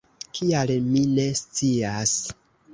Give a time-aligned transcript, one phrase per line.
[0.37, 2.19] Kial mi ne scias.